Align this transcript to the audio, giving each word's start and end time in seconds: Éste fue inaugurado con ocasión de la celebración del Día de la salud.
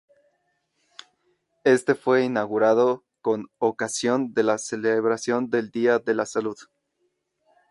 Éste 1.63 1.93
fue 1.93 2.23
inaugurado 2.25 3.03
con 3.21 3.51
ocasión 3.59 4.33
de 4.33 4.41
la 4.41 4.57
celebración 4.57 5.51
del 5.51 5.69
Día 5.69 5.99
de 5.99 6.15
la 6.15 6.25
salud. 6.25 6.57